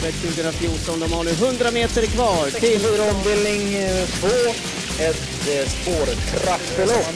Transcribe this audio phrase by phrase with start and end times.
[0.00, 1.00] travet 2014.
[1.00, 2.80] De har nu 100 meter kvar till...
[3.10, 3.62] ombildning
[4.20, 4.26] 2.
[5.08, 7.14] Ett eh, spårtrappelopp.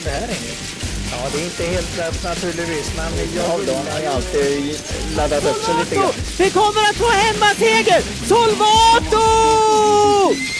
[1.11, 4.79] Ja, det är inte helt lätt naturligtvis, men jag då har ju alltid
[5.17, 6.11] laddat upp sig lite grann.
[6.39, 8.01] Vi kommer att få hemmaseger!
[8.27, 9.25] Solvato!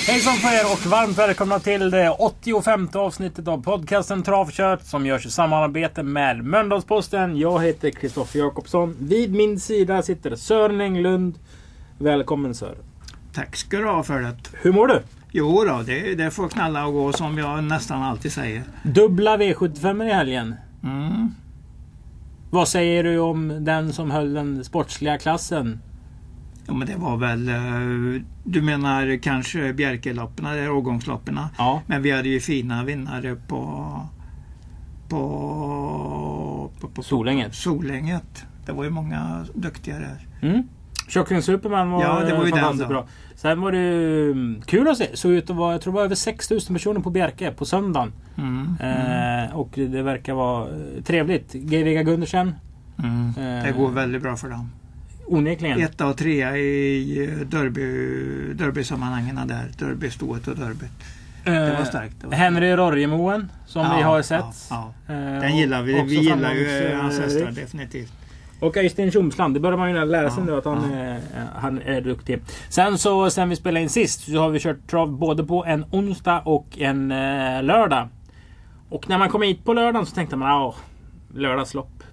[0.07, 5.25] Hejsan på er och varmt välkomna till det 85 avsnittet av podcasten Travkött som görs
[5.25, 7.37] i samarbete med Mölndalsposten.
[7.37, 8.95] Jag heter Kristoffer Jakobsson.
[8.99, 11.35] Vid min sida sitter Sören Englund.
[11.97, 12.75] Välkommen Sören.
[13.33, 14.35] Tack ska du ha för det.
[14.61, 15.01] Hur mår du?
[15.31, 18.63] Jo då, det, det får knalla och gå som jag nästan alltid säger.
[18.83, 20.55] Dubbla V75 i helgen.
[20.83, 21.31] Mm.
[22.49, 25.79] Vad säger du om den som höll den sportsliga klassen?
[26.67, 27.49] Ja, men det var väl...
[27.49, 31.49] eh, Du menar kanske Bjerkelopperna, det är årgångslopperna.
[31.57, 31.81] Ja.
[31.87, 33.91] Men vi hade ju fina vinnare på...
[35.09, 36.71] På...
[36.79, 37.55] på, på Solänget.
[37.55, 38.45] Solänget.
[38.65, 40.27] Det var ju många duktiga där.
[40.49, 40.63] Mm.
[41.07, 43.07] Shocking Superman var, Ja, det var ju fantastiskt bra.
[43.35, 43.79] Sen var det
[44.31, 45.07] mm, kul att se.
[45.17, 48.13] Såg ut att vara, jag tror det var över 6000 personer på Bjerke på söndagen.
[48.37, 48.75] Mm.
[48.81, 51.53] Eh, och det verkar vara eh, trevligt.
[51.55, 52.55] Geiriga Gundersen.
[53.03, 53.27] Mm.
[53.57, 54.71] Eh, Det går väldigt bra för dem.
[55.27, 55.81] Onekligen.
[55.81, 57.83] Etta och trea i eh, derby,
[58.53, 59.71] derbysammanhangen där.
[59.79, 60.91] Derbystoet och derbyt.
[61.43, 62.15] Det var starkt.
[62.21, 64.45] Det var Eh, Henry Rorjemoen som vi Ja, har sett.
[64.69, 65.13] Ja, ja.
[65.13, 66.01] Eh, Den gillar vi.
[66.01, 68.13] Vi gillar ju eh, hans eh, hästar definitivt.
[68.59, 69.53] Och Öystein Tjomsland.
[69.53, 70.97] Det börjar man ju lära sig Ja, nu att han, ja.
[70.97, 71.19] är,
[71.55, 72.39] han är duktig.
[72.69, 75.85] Sen så sen vi spelade in sist så har vi kört trav både på en
[75.91, 78.07] onsdag och en eh, lördag.
[78.89, 80.75] Och när man kom hit på lördagen så tänkte man ja,
[81.33, 82.03] lördagslopp.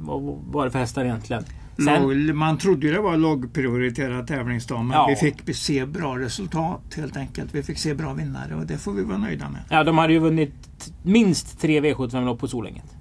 [0.00, 0.22] Vad
[0.52, 1.44] var det för hästar egentligen?
[1.84, 5.06] Sen, man trodde ju det var lågprioriterad tävlingsdag men Ja.
[5.08, 7.54] vi fick se bra resultat helt enkelt.
[7.54, 9.60] Vi fick se bra vinnare och det får vi vara nöjda med.
[9.70, 10.54] ja, de hade ju vunnit
[11.02, 12.95] minst tre V75-lopp på Solänget.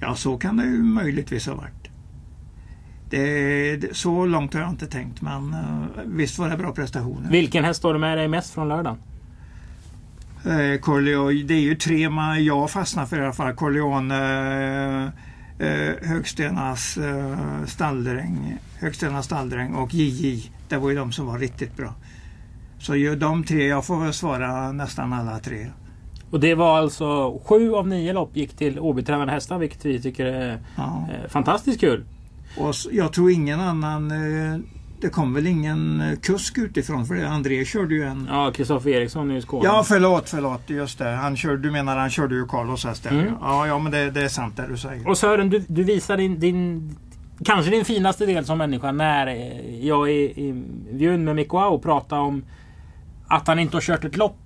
[0.00, 1.90] Ja, så kan det ju möjligtvis ha varit.
[3.10, 7.30] Det, så långt har jag inte tänkt men eh, visst var det bra prestationer.
[7.30, 8.98] Vilken häst har du med dig mest från lördagen?
[10.44, 13.54] Eh, Corleone, det är ju tre man, jag fastnar för i alla fall.
[13.54, 14.14] Corleone,
[15.58, 20.50] eh, eh, Högstenas eh, stalldräng, Högstenas stalldräng och JJ.
[20.68, 21.94] Det var ju de som var riktigt bra.
[22.78, 25.66] Så ju de tre, jag får väl svara nästan alla tre.
[26.30, 30.26] Och det var alltså sju av nio lopp gick till obetränade hästar vilket vi tycker
[30.26, 31.08] är Ja.
[31.10, 32.04] eh, fantastiskt kul.
[32.58, 34.58] Och jag tror ingen annan, eh,
[35.00, 37.28] det kom väl ingen eh, kusk utifrån för det.
[37.28, 39.64] André körde ju en Ja, Kristoffer Eriksson i Skåne.
[39.64, 40.70] Ja förlåt, förlåt.
[40.70, 41.08] Just det.
[41.08, 43.06] Han körde, du menar han körde ju Carlos häst.
[43.06, 43.32] Mm.
[43.40, 45.08] Ja, ja men det, det är sant det du säger.
[45.08, 46.90] Och Sören, du, du visar din, din
[47.44, 49.26] kanske din finaste del som människa när
[49.80, 52.44] jag i, i intervjun med Mikko Au pratade om
[53.28, 54.36] att han inte har kört ett lopp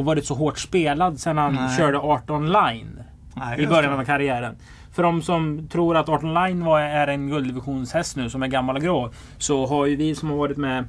[0.00, 1.76] och varit så hårt spelad sedan han Nej.
[1.76, 3.02] körde 18 line
[3.34, 4.56] Nej, i början av karriären.
[4.92, 8.76] För de som tror att 18 line var, är en gulddivisionshäst nu som är gammal
[8.76, 10.84] och grå så har ju vi som har varit med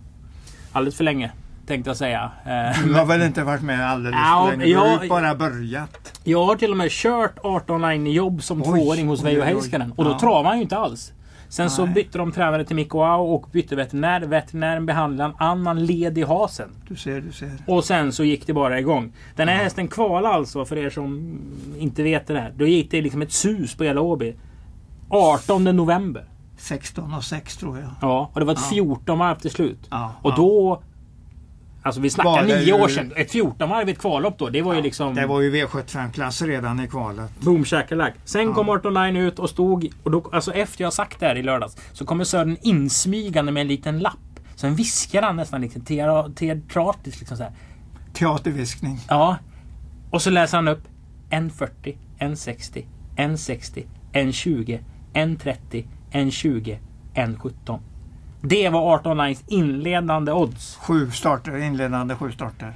[0.71, 1.31] alldeles för länge
[1.67, 2.31] tänkte jag säga.
[2.45, 4.71] Eh, Du har väl inte varit med alldeles Ja, för länge?
[4.73, 6.19] Du har ju bara börjat.
[6.23, 9.43] Jag har till och med kört 18 line jobb som Oj, tvååring hos Veijo.
[9.43, 9.91] Heiskanen.
[9.91, 10.19] Och då Ja.
[10.19, 11.11] travade han ju inte alls.
[11.51, 11.93] Sen så Nej.
[11.93, 14.21] bytte de tränare till Mikko Au och bytte veterinär.
[14.21, 16.69] Veterinären behandlade en annan led i hasen.
[16.87, 17.51] Du ser, du ser.
[17.67, 19.13] Och sen så gick det bara igång.
[19.35, 21.39] Den här hästen kvalade alltså, för er som
[21.79, 22.53] inte vet det där.
[22.57, 24.35] Då gick det liksom ett sus på hela Åby.
[25.09, 26.25] 18 november.
[26.57, 27.89] 16 och 6 tror jag.
[28.01, 28.69] Ja, och det var ett Ja.
[28.69, 29.87] 14 varv till slut.
[29.89, 30.35] Ja, Och ja.
[30.35, 30.81] då...
[31.83, 33.13] Alltså vi snackar nio år sedan.
[33.15, 34.49] Ett 14 varv i ett kvallopp då.
[34.49, 35.15] Det var ju liksom...
[35.15, 37.39] Det var ju V75-klass redan i kvalet.
[37.39, 38.13] Boom shakalak.
[38.25, 38.53] Sen Ja.
[38.53, 39.89] kom 18 Line ut och stod...
[40.03, 43.61] Och då, alltså efter jag sagt det här i lördags så kommer Sören insmygande med
[43.61, 44.17] en liten lapp.
[44.55, 45.81] Sen viskar han nästan liksom
[46.35, 47.51] teatratiskt liksom så här.
[48.13, 48.99] Teaterviskning.
[49.09, 49.37] Ja.
[50.11, 50.83] Och så läser han upp
[51.29, 51.69] 1.40,
[52.19, 54.79] 1.60, 1.60, 1.20,
[55.13, 56.77] 1.30, 1.20,
[57.15, 57.79] 1.17.
[58.41, 60.75] Det var 18 Lines inledande odds.
[60.75, 62.73] Sju starter, inledande sju starter.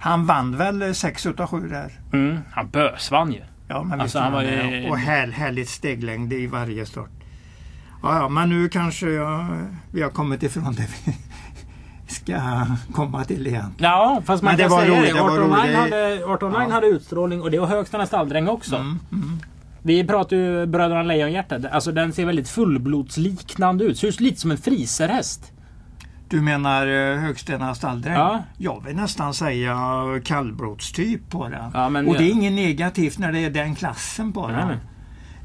[0.00, 1.92] Han vann väl 6 utav 7 där.
[2.12, 3.40] Mm, han bösvann ju.
[3.68, 4.62] Ja, men Alltså, han var det.
[4.78, 7.10] ju- Och här, härligt steglängd i varje start.
[8.02, 9.46] Ja, ja, men nu kanske jag,
[9.92, 11.16] vi har kommit ifrån det vi
[12.14, 13.74] ska komma till igen.
[13.78, 15.16] Ja, fast man Men det kan var säga roligt, det.
[15.16, 15.76] det var 18 Line roligt.
[15.94, 16.74] hade, 18 Line Ja.
[16.74, 18.76] hade utstrålning och det var Högstena stalldräng också.
[18.76, 19.40] Mm, mm.
[19.82, 21.68] Vi pratar ju Bröderna Lejonhjärta.
[21.70, 23.98] Alltså den ser väldigt fullblodsliknande ut.
[23.98, 25.52] Ser ut lite som en friserhäst.
[26.28, 28.14] Du menar uh, Högstena stalldräng?
[28.14, 28.42] Ja.
[28.56, 29.76] Jag vill nästan säga
[30.24, 31.70] kallblodstyp på den.
[31.74, 32.34] Ja, men och det är ja.
[32.34, 34.76] inget negativt när det är den klassen på den.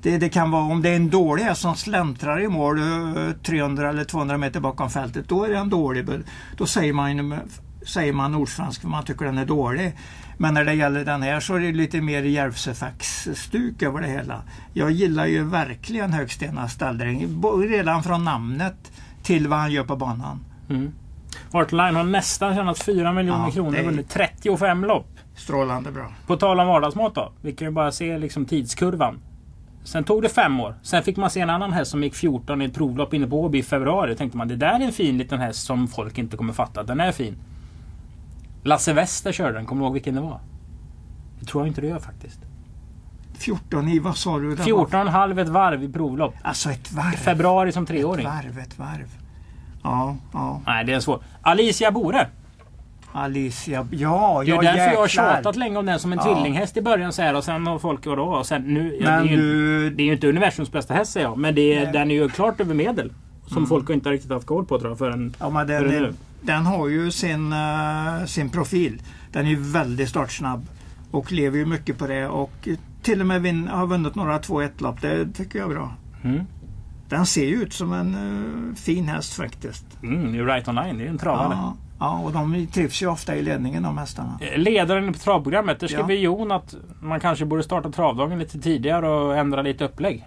[0.01, 3.31] Det, det kan vara om det är en dålig häst som släntrar i mål eh,
[3.45, 5.29] 300 eller 200 meter bakom fältet.
[5.29, 6.05] Då är den dålig.
[6.57, 7.39] Då säger man,
[7.85, 9.93] säger man nordsvensk för man tycker den är dålig.
[10.37, 14.41] Men när det gäller den här så är det lite mer Järvsöfax-stuk över det hela.
[14.73, 17.27] Jag gillar ju verkligen Högstena stalldräng.
[17.69, 18.91] Redan från namnet
[19.23, 20.39] till vad han gör på banan.
[20.69, 20.91] Mm.
[21.51, 25.07] Artline har nästan tjänat 4 miljoner Ja, kronor är- under 35 lopp.
[25.35, 26.11] Strålande bra.
[26.27, 27.31] På tal om vardagsmat då.
[27.41, 29.19] Vi kan ju bara se liksom tidskurvan.
[29.83, 30.75] Sen tog det fem år.
[30.83, 33.41] Sen fick man se en annan häst som gick 14 i ett provlopp inne på
[33.41, 34.11] Åby i februari.
[34.11, 36.83] Då tänkte man det där är en fin liten häst som folk inte kommer fatta.
[36.83, 37.35] Den är fin.
[38.65, 39.65] Lasse Wester körde den.
[39.65, 40.39] Kommer du ihåg vilken det var?
[41.39, 42.39] Det tror jag inte du gör faktiskt.
[43.37, 44.55] 14 i, vad sa du?
[44.55, 44.85] det var?
[44.85, 46.33] 14,5 ett varv i provlopp.
[46.41, 47.15] Alltså ett varv.
[47.15, 48.25] Februari som Ett treåring.
[48.25, 49.07] varv, ett varv.
[49.83, 50.61] Ja, ja.
[50.65, 51.21] Nej, det är svårt.
[51.41, 52.27] Alicia Bore.
[53.11, 53.87] Alicia.
[53.91, 55.07] Ja, Det är ja därför jag har jäklar.
[55.07, 56.33] tjatat länge om den som en Ja.
[56.33, 58.23] tvillinghäst i början så här och sen har folk vadå?
[58.23, 61.11] Och sen nu, ja, Men det, är ju, det är ju inte universums bästa häst
[61.11, 61.37] säger jag.
[61.37, 63.13] Men det är, den är ju klart över medel.
[63.47, 64.97] Som folk inte har riktigt haft koll på tror jag.
[64.97, 66.13] Förrän, Ja, men den, det nu?
[66.45, 69.01] Den, har ju sin, eh, sin profil.
[69.31, 70.67] Den är ju väldigt startsnabb
[71.11, 72.67] och lever ju mycket på det och
[73.03, 75.01] till och med vin, har vunnit några 2-1 lopp.
[75.01, 75.93] Det tycker jag är bra.
[76.23, 76.45] mm,
[77.09, 79.85] Den ser ju ut som en eh, fin häst faktiskt.
[80.03, 80.97] mm, right online.
[80.97, 81.53] Det är en travare.
[81.53, 84.37] Ja, ja, och de trivs ju ofta i ledningen de hästarna.
[84.41, 85.79] Eh, Ledaren på travprogrammet.
[85.79, 86.19] Där skriver Ja.
[86.19, 90.25] Jon att man kanske borde starta travdagen lite tidigare och ändra lite upplägg.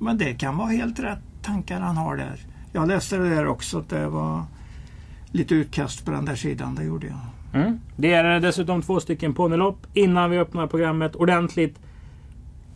[0.00, 2.40] Men det kan vara helt rätt tankar han har där.
[2.72, 4.42] Jag läste det där också att det var
[5.32, 6.74] lite utkast på den där sidan.
[6.74, 7.18] Det gjorde jag.
[7.62, 7.80] Mm.
[7.96, 11.78] Det är dessutom två stycken ponnylopp innan vi öppnar programmet ordentligt.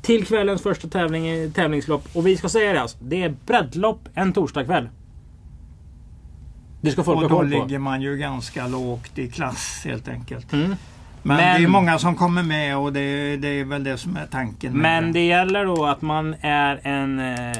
[0.02, 2.08] Till kvällens första tävling tävlingslopp.
[2.12, 2.98] Och vi ska säga det alltså.
[3.00, 4.88] Det är breddlopp en torsdagkväll.
[6.80, 7.64] Det ska folk och ha då koll på.
[7.64, 10.52] ligger man ju ganska lågt i klass helt enkelt.
[10.52, 10.68] Mm.
[10.68, 10.76] Men,
[11.36, 14.26] Men- det är många som kommer med och det, det är väl det som är
[14.26, 14.72] tanken.
[14.72, 17.56] Men det gäller då att man är en eh,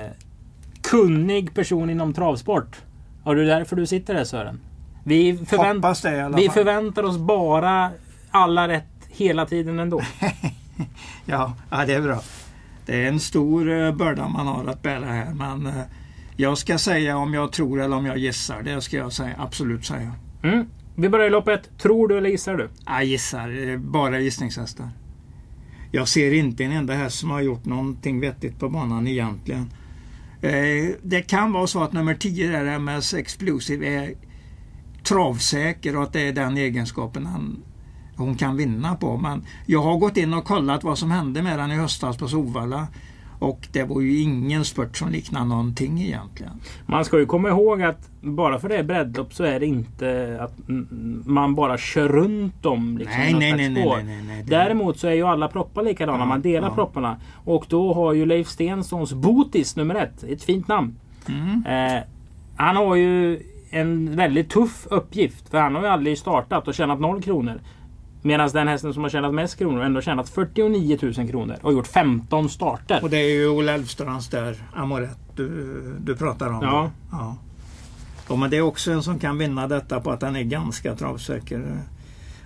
[0.82, 2.76] kunnig person inom travsport.
[3.22, 4.60] Och det är därför du sitter där Sören.
[5.08, 7.90] Vi, förvänt, det vi förväntar oss bara
[8.30, 10.02] alla rätt hela tiden ändå.
[11.24, 12.22] Ja, ja, det är bra.
[12.86, 15.34] Det är en stor eh, börda man har att bära här.
[15.34, 15.82] Men eh,
[16.36, 18.62] jag ska säga om jag tror eller om jag gissar.
[18.62, 20.12] Det ska jag säga, absolut säga.
[20.42, 20.66] Mm.
[20.94, 21.78] Vi börjar i loppet.
[21.78, 22.68] Tror du eller gissar du?
[22.86, 24.88] Jag gissar, eh, bara gissningshästar.
[25.90, 29.70] Jag ser inte en enda häst som har gjort någonting vettigt på banan egentligen.
[31.02, 34.14] Det kan vara så att nummer 10 där, MS Explosive, är
[35.06, 37.62] travsäker och att det är den egenskapen han,
[38.16, 39.16] hon kan vinna på.
[39.16, 42.28] Men jag har gått in och kollat vad som hände med den i höstas på
[42.28, 42.86] Solvalla.
[43.38, 46.60] Och det var ju ingen spurt som liknar någonting egentligen.
[46.86, 50.38] Man ska ju komma ihåg att bara för det är breddlopp så är det inte
[50.40, 50.52] att
[51.26, 52.98] man bara kör runt dem.
[52.98, 56.18] Liksom, Nej, nej, nej, nej, nej, nej, Däremot så är ju alla proppar likadana.
[56.18, 56.74] Ja, man delar ja.
[56.74, 57.16] propparna.
[57.44, 60.24] Och då har ju Leif Stenssons Botis nummer ett.
[60.24, 60.96] Ett fint namn.
[61.28, 61.66] Mm.
[61.66, 62.02] Eh,
[62.56, 65.48] han har ju en väldigt tuff uppgift.
[65.48, 67.60] För han har ju aldrig startat och tjänat noll kronor.
[68.22, 71.86] Medan den hästen som har tjänat mest kronor ändå tjänat 49 000 kronor och gjort
[71.86, 72.98] 15 starter.
[73.02, 76.62] Och det är ju Olle Elfstrands där, Amorett, du, du pratar om.
[76.62, 76.90] Ja.
[77.10, 77.36] ja.
[78.28, 80.94] Ja, men det är också en som kan vinna detta på att han är ganska
[80.94, 81.82] travsäker.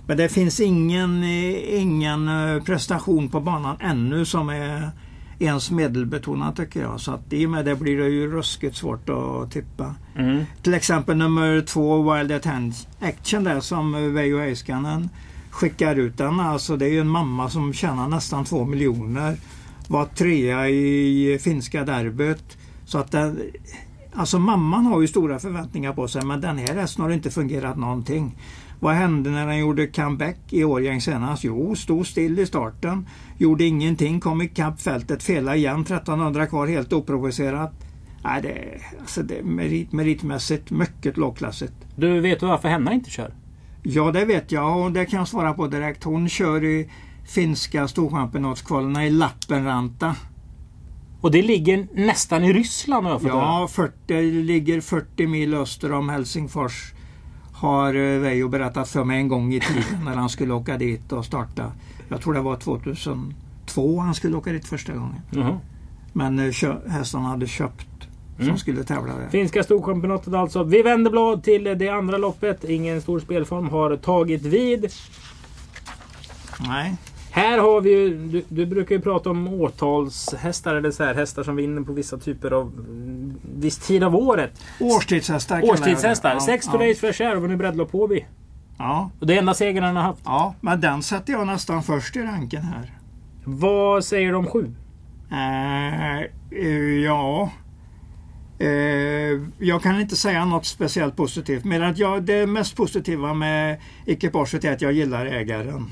[0.06, 4.90] Men det finns ingen, eh, ingen eh, prestation på banan ännu som är
[5.40, 7.00] ens medelbetonad tycker jag.
[7.00, 9.94] Så att i och med det blir det ju ruskigt svårt att tippa.
[10.16, 10.44] Mm.
[10.62, 15.08] Till exempel nummer två Wild Attention Action där som Veijo Heiskanen
[15.50, 16.40] skickar ut den.
[16.40, 19.36] Alltså det är ju en mamma som tjänar nästan två miljoner.
[19.88, 22.58] Var trea i finska derbyt.
[22.84, 23.40] Så att den,
[24.12, 27.78] alltså mamman har ju stora förväntningar på sig men den här hästen har inte fungerat
[27.78, 28.36] någonting.
[28.80, 31.44] Vad hände när den gjorde comeback i Årjäng senast?
[31.44, 33.08] Jo, stod still i starten.
[33.38, 35.80] Gjorde ingenting, kom ikapp fältet, felade igen.
[35.80, 37.72] 1300 kvar helt oprovocerat.
[38.24, 41.72] Nej, det, alltså det är merit, meritmässigt mycket lågklassigt.
[41.96, 43.34] Du vet du varför Henna inte kör?
[43.82, 46.04] Ja, det vet jag och det kan jag svara på direkt.
[46.04, 46.90] Hon kör i
[47.28, 50.16] finska storchampionatskvalen i Lappenranta.
[51.20, 53.30] Och det ligger nästan i Ryssland har jag fått.
[53.30, 56.92] Ja, 40, det ligger 40 mil öster om Helsingfors.
[57.60, 61.12] Har eh, Veijo berättat för mig en gång i tiden när han skulle åka dit
[61.12, 61.72] och starta.
[62.08, 65.20] Jag tror det var 2002 han skulle åka dit första gången.
[65.30, 65.58] Jaha.
[66.12, 66.52] Men eh,
[66.88, 67.86] hästarna hade köpt
[68.36, 68.58] som Mm.
[68.58, 69.28] skulle tävla där.
[69.28, 70.64] Finska storchampionatet alltså.
[70.64, 72.64] Vi vänder blad till det andra loppet.
[72.64, 74.92] Ingen stor spelform har tagit vid.
[76.60, 76.96] Nej.
[77.30, 81.42] Här har vi ju, du, du brukar ju prata om årtalshästar eller så här, hästar
[81.42, 82.72] som vinner på vissa typer av
[83.54, 84.62] viss tid av året.
[84.80, 85.70] Årstidshästar.
[85.70, 86.30] Årstidshästar.
[86.34, 86.78] Ja, Sex ja.
[86.78, 88.24] days och vunnit breddlopp på Åby.
[88.78, 90.20] Ja, Och det är enda segern han har haft.
[90.24, 92.92] ja, men den sätter jag nästan först i ranken här.
[93.44, 94.74] Vad säger du om sju?
[95.32, 97.50] Eh, ja.
[98.58, 98.68] Eh,
[99.58, 101.64] jag kan inte säga något speciellt positivt.
[101.64, 105.90] Men att jag, det mest positiva med ekipaget är att jag gillar ägaren.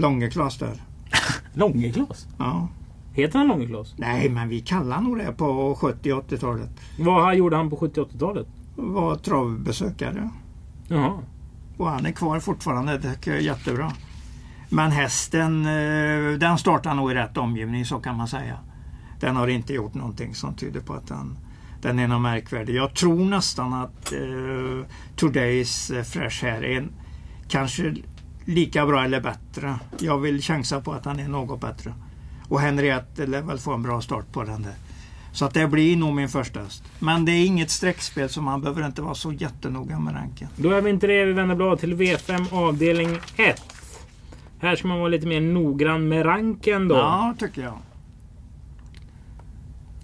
[0.00, 0.82] Långeklas där.
[1.54, 2.26] Långeklas?
[2.38, 2.68] Ja.
[3.12, 3.94] Heter han Långeklas?
[3.96, 6.70] Nej, men vi kallar nog det på 70 80-talet.
[6.98, 8.46] Vad han gjorde han på 70 80-talet?
[8.80, 10.30] var travbesökare.
[10.88, 11.18] Jaha.
[11.76, 12.98] Och han är kvar fortfarande.
[12.98, 13.92] Det är jättebra.
[14.68, 18.58] Men hästen, eh, den startar nog i rätt omgivning så kan man säga.
[19.20, 21.38] Den har inte gjort någonting som tyder på att den,
[21.82, 22.74] den är något märkvärdig.
[22.74, 24.84] Jag tror nästan att uh,
[25.16, 26.92] Todays Fresh här är en,
[27.48, 27.94] kanske
[28.50, 29.78] lika bra eller bättre.
[29.98, 31.94] Jag vill chansa på att han är något bättre.
[32.48, 34.74] Och Henriette lär väl få en bra start på den där.
[35.32, 36.84] Så att det blir nog min första häst.
[36.98, 40.48] Men det är inget streckspel så man behöver inte vara så jättenoga med ranken.
[40.56, 41.24] Då är vi inte det.
[41.24, 43.62] Vi vänder blad till V5 avdelning 1.
[44.60, 46.94] Här ska man vara lite mer noggrann med ranken då.
[46.94, 47.78] Ja, tycker jag.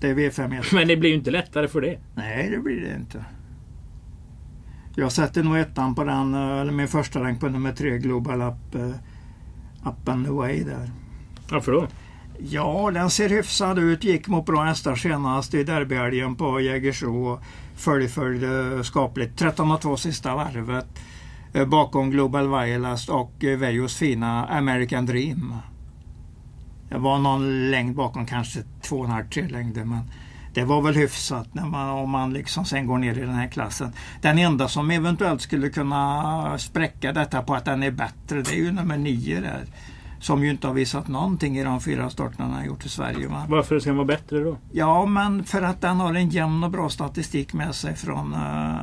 [0.00, 0.72] Det är V5 1.
[0.72, 1.98] Men det blir ju inte lättare för det.
[2.14, 3.24] Nej, det blir det inte.
[4.98, 8.42] Jag sätter nog ettan på den, eh, eller min första rank på nummer tre, Global
[8.42, 8.90] Up, uh,
[9.84, 10.90] up and Away där.
[11.50, 11.86] Varför då?
[12.38, 14.04] Ja, den ser hyfsad ut.
[14.04, 17.40] Gick mot bra hästar senast i derbyhelgen på Jägersro.
[17.74, 19.40] Följde skapligt.
[19.40, 20.86] 13,2 sista varvet.
[21.52, 25.54] Eh, bakom Global Violast och eh, Vejos fina American Dream.
[26.88, 29.84] Det var någon längd bakom, kanske 2,5-3 längder.
[29.84, 30.00] Men
[30.56, 33.48] det var väl hyfsat när man, om man liksom sen går ner i den här
[33.48, 33.92] klassen.
[34.20, 38.56] Den enda som eventuellt skulle kunna spräcka detta på att den är bättre, det är
[38.56, 39.64] ju nummer 9 där.
[40.20, 43.28] Som ju inte har visat någonting i de fyra starterna han gjort i Sverige.
[43.28, 43.46] Va?
[43.48, 44.56] Varför ska den vara bättre då?
[44.72, 48.76] Ja, men för att den har en jämn och bra statistik med sig från, uh,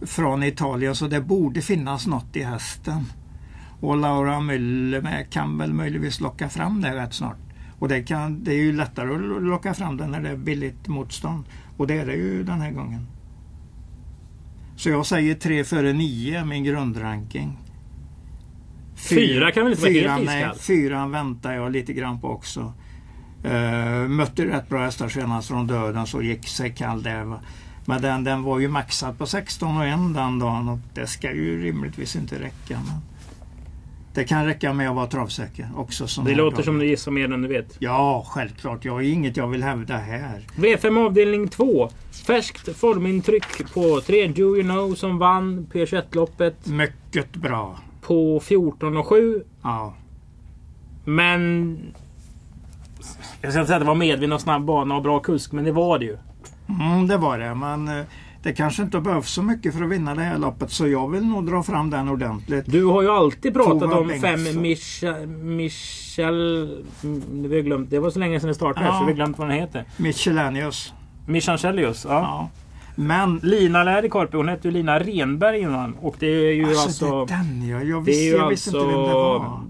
[0.00, 0.94] från Italien.
[0.94, 3.06] Så det borde finnas något i hästen.
[3.80, 7.49] Och Laura Müller kan väl möjligtvis locka fram det rätt snart.
[7.80, 10.88] Och det, kan, det är ju lättare att locka fram det när det är billigt
[10.88, 11.44] motstånd.
[11.76, 13.06] Och det är det ju den här gången.
[14.76, 17.58] Så jag säger 3 före 9 min grundranking.
[18.96, 20.50] Fyra kan väl inte vara fyra, helt nej?
[20.58, 22.72] Fyran väntar jag lite grann på också.
[23.44, 27.24] Uh, mötte rätt bra hästar senast från döden så gick sig kall där.
[27.24, 27.40] Va?
[27.84, 31.32] Men den, den var ju maxad på 16 och 1 den dagen och det ska
[31.32, 32.80] ju rimligtvis inte räcka.
[32.86, 33.00] Men
[34.14, 36.22] det kan räcka med att vara travsäker också.
[36.22, 36.64] Det låter dag.
[36.64, 37.76] som du gissar mer än du vet.
[37.78, 38.84] Ja, självklart.
[38.84, 40.46] Jag har inget jag vill hävda här.
[40.56, 41.90] V5 avdelning 2.
[42.26, 47.78] Färskt formintryck på 3 Do You Know som vann P21-loppet Mycket bra.
[48.00, 49.42] på 14 och 7.
[49.62, 49.94] Ja.
[51.04, 51.78] Men...
[53.40, 55.64] Jag ska inte säga att det var medvind och snabb bana och bra kusk, men
[55.64, 56.16] det var det ju.
[56.68, 57.54] Mm, det var det.
[57.54, 58.04] Men eh,
[58.42, 60.70] det kanske inte behövs så mycket för att vinna det här loppet.
[60.72, 62.64] Så jag vill nog dra fram den ordentligt.
[62.66, 64.36] Du har ju alltid pratat Tova om Bengtsson.
[64.36, 65.26] fem Michel...
[65.26, 66.62] Michel...
[67.04, 67.90] mm, Vi har glömt.
[67.90, 68.92] Det var så länge sedan det startade Ja.
[68.98, 69.84] så vi har glömt vad den heter.
[69.96, 70.92] Michelanius.
[71.26, 72.04] Michangelius.
[72.08, 72.12] Ja.
[72.20, 72.48] Ja.
[72.94, 75.94] Men Lina Läderkorpi, hon hette ju Lina Renberg innan.
[76.00, 77.24] Och det är ju alltså, alltså...
[77.24, 77.82] det är den ja.
[77.82, 78.84] Jag visste, jag visste alltså...
[78.84, 79.60] inte vem det var.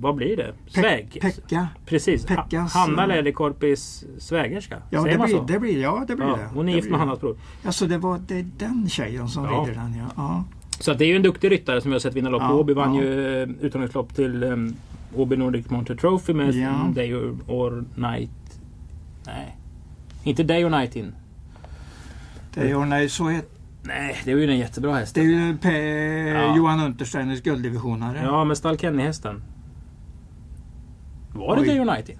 [0.00, 0.52] Vad blir det?
[0.66, 1.18] Pe- Sväg?
[1.20, 1.68] Pekka.
[1.86, 2.26] Precis.
[2.26, 4.76] Pekkas, Hanna eh, Läderkorpis svägerska.
[4.90, 5.44] Ja, Säger det man blir, så?
[5.44, 6.48] det blir, ja, det blir ja, det.
[6.54, 6.98] hon är gift med.
[7.00, 7.36] Hannas bror.
[7.64, 9.50] Alltså det var det är den tjejen som Ja.
[9.50, 10.04] rider den ja.
[10.16, 10.44] ja.
[10.80, 12.42] Så det är ju en duktig ryttare som vi har sett vinna lopp.
[12.42, 13.02] Ja, Åby vann ja.
[13.02, 14.74] ju eh, utomhuslopp till um,
[15.14, 16.86] Åby Nordic Monte Trophy med Ja.
[16.94, 17.14] Day
[17.48, 18.30] or Night.
[19.26, 19.56] Nej.
[20.24, 21.14] Inte Day or Night in.
[22.54, 23.40] Är ju, nej, så är,
[23.82, 25.14] Nej, det är ju en jättebra häst.
[25.14, 26.56] det är ju Pe-.
[26.56, 28.20] Johan Untersteiners gulddivisionare.
[28.24, 29.42] Ja, med Stall Kenny-hästen.
[31.32, 32.18] Var det Night in?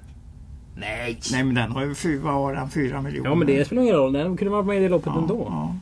[0.77, 1.21] Nej!
[1.33, 2.71] Nej men den har ju fy, vad har den?
[2.71, 3.31] Fyra miljoner.
[3.31, 4.13] Ja, men det spelar ingen roll.
[4.13, 5.47] Den kunde vara med i det loppet ja, ändå.
[5.49, 5.75] ja.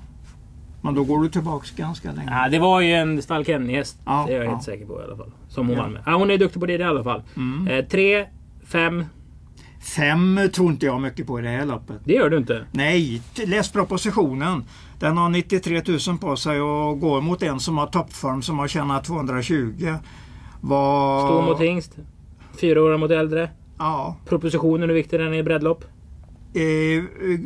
[0.80, 2.30] Men då går du tillbaks ganska länge.
[2.30, 4.00] Ja, det var ju en Stall Kenny-häst.
[4.04, 4.50] Ja, det är jag ja.
[4.50, 5.32] helt säker på i alla fall.
[5.48, 5.82] Som hon Ja.
[5.82, 6.02] vann med.
[6.06, 7.22] Ja, hon är duktig på det i alla fall.
[7.36, 7.68] Mm.
[7.68, 8.26] Eh, tre,
[8.66, 9.04] fem.
[9.96, 11.96] Fem tror inte jag mycket på i det här loppet.
[12.04, 12.64] Det gör du inte.
[12.72, 14.64] Nej, läs propositionen.
[14.98, 18.68] Den har 93 000 på sig och går mot en som har toppform som har
[18.68, 19.94] tjänat 220.
[20.60, 21.28] Vad...
[21.28, 21.96] Stor mot hingst.
[22.60, 23.50] Fyra år mot äldre.
[23.78, 24.16] Ja.
[24.28, 25.84] Propositionen, hur viktig den är i breddlopp?
[26.54, 27.04] Eh,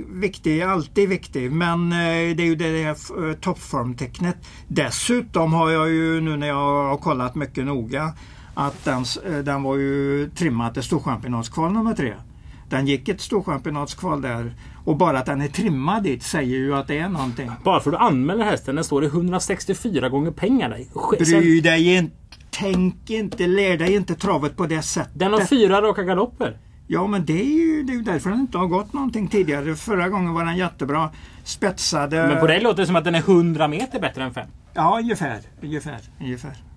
[0.08, 1.52] viktig, alltid viktig.
[1.52, 2.88] Men eh, det är ju det där
[3.28, 4.36] eh, toppformtecknet.
[4.68, 8.12] Dessutom har jag ju nu när jag har kollat mycket noga
[8.54, 12.14] att den, eh, den var ju trimmad till storchampionatskval nummer tre.
[12.72, 16.86] Den gick ett storchampionatskval där och bara att den är trimmad dit säger ju att
[16.86, 17.50] det är någonting.
[17.64, 20.78] Bara för att du anmäler hästen, den står det 164 gånger pengar
[21.24, 22.16] Sen, Bry dig inte.
[22.50, 25.18] Tänk inte, lär dig inte travet på det sättet.
[25.18, 26.58] den har fyra raka galopper.
[26.86, 29.74] Ja men det är ju det är därför den inte har gått någonting tidigare.
[29.74, 31.10] Förra gången var den jättebra.
[31.44, 32.26] Spetsade.
[32.26, 34.48] Men på dig låter det som att den är 100 meter bättre än fem.
[34.74, 35.40] Ja ungefär.
[35.62, 36.00] Ungefär.
[36.20, 36.71] ungefär.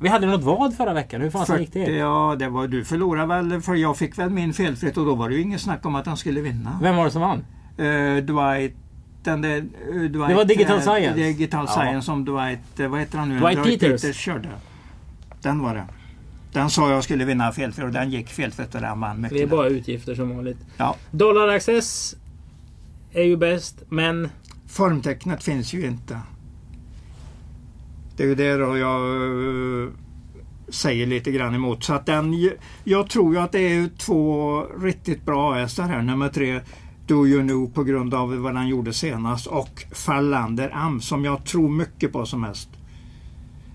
[0.00, 1.20] Vi hade något vad förra veckan.
[1.20, 1.96] Hur fan gick 40, det?
[1.96, 5.28] ja, det var, du förlorade väl för jag fick väl min felfritt och då var
[5.28, 6.78] det ju inget snack om att han skulle vinna.
[6.82, 7.44] Vem var det som vann?
[7.80, 8.74] Uh, Dwight
[9.22, 9.62] den där, eh,
[9.94, 11.14] Dwight, Det var Digital eh, Science.
[11.14, 11.72] Digital Ja.
[11.72, 13.38] Science som Dwight, vad heter han nu?
[13.38, 14.16] Dwight Peters.
[14.16, 14.48] körde.
[15.42, 15.84] Den var det.
[16.52, 19.38] Den sa jag skulle vinna felfritt och den gick felfritt och den vann mycket.
[19.38, 20.58] Det är bara utgifter som vanligt.
[20.76, 20.96] Ja.
[21.10, 22.16] Dollar Access
[23.12, 24.28] är ju bäst, men
[24.68, 26.20] formtecknet finns ju inte.
[28.18, 29.00] Det är ju det då jag
[29.82, 29.88] eh,
[30.68, 31.84] säger lite grann emot.
[31.84, 32.50] Så att den,
[32.84, 36.02] jag tror ju att det är två riktigt bra hästar här.
[36.02, 36.60] Nummer tre
[37.06, 41.44] Do You Know på grund av vad han gjorde senast och Fallander Am som jag
[41.44, 42.68] tror mycket på som häst.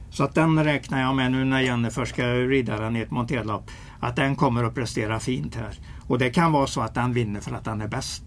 [0.10, 3.72] Så att den räknar jag med nu när Jennifer ska rida den i ett monterlopp.
[4.00, 5.80] Att den kommer att prestera fint här.
[6.08, 8.24] Och det kan vara så att den vinner för att den är bäst.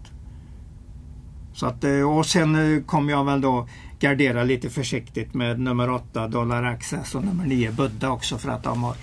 [1.53, 3.67] Så att, eh, och sen eh, kommer jag väl då
[3.99, 8.63] gardera lite försiktigt med nummer 8 Dollar Access och nummer 9 Buddha också för att
[8.63, 8.95] de har,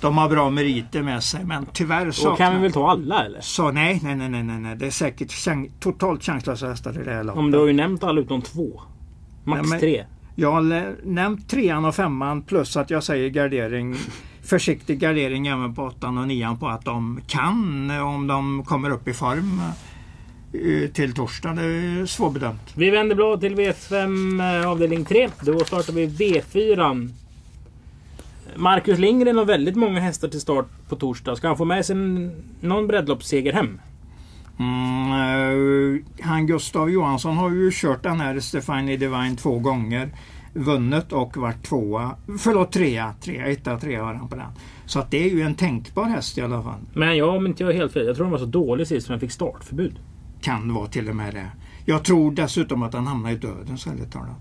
[0.00, 1.44] de har bra meriter med sig.
[1.44, 2.30] Men tyvärr saknar...
[2.30, 3.40] Då kan vi väl ta alla eller?
[3.40, 4.76] Så nej, nej, nej, nej, nej.
[4.76, 7.38] Det är säkert chan totalt chanslösa hästar i det här loppet.
[7.38, 8.80] Om du har ju nämnt alla utom två.
[9.44, 10.04] Max Nej, men- tre.
[10.34, 13.96] Jag har nämnt trean och femman plus att jag säger gardering.
[14.42, 19.08] Försiktig gardering även på åttan och nian på att de kan om de kommer upp
[19.08, 19.62] i form
[20.92, 21.52] till torsdag.
[21.52, 22.72] Det är svårbedömt.
[22.74, 25.28] Vi vänder blad till V5 eh, avdelning 3.
[25.40, 27.10] Då startar vi V4.
[28.56, 31.36] Marcus Lindgren har väldigt många hästar till start på torsdag.
[31.36, 31.96] Ska han få med sig
[32.60, 33.80] någon breddloppsseger hem?
[34.58, 40.10] Mm, eh, han Gustav Johansson har ju kört den här Stefani Divine två gånger.
[40.52, 42.10] Vunnit och varit tvåa.
[42.38, 43.14] Förlåt trea.
[43.20, 44.46] trea etta, trea var han på den.
[44.86, 46.80] Så att det är ju en tänkbar häst i alla fall.
[46.94, 48.06] Men jag, om inte jag är helt fel.
[48.06, 49.98] Jag tror de var så dålig sist så den fick startförbud.
[50.40, 51.50] Kan vara till och med det.
[51.84, 54.36] Jag tror dessutom att han hamnar i döden så ärligt talat.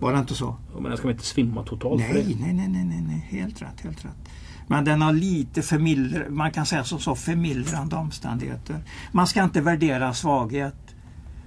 [0.00, 0.56] Var det inte så?
[0.74, 2.44] Men den ska väl inte svimma totalt för Nej, det?
[2.44, 3.26] nej, nej, nej, nej, nej.
[3.40, 4.28] Helt rätt, helt rätt.
[4.66, 8.76] Men den har lite förmildr man kan säga som så förmildrande omständigheter.
[9.12, 10.74] Man ska inte värdera svaghet.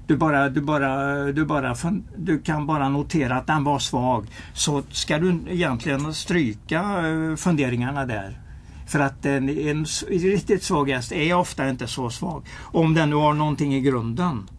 [0.07, 1.75] Du, bara, du, bara, du, bara,
[2.17, 4.27] du kan bara notera att den var svag.
[4.53, 8.41] Så ska du egentligen stryka eh, funderingarna där.
[8.87, 12.43] För att en, en riktigt svag häst är ofta inte så svag.
[12.61, 14.49] Om den nu har någonting i grunden.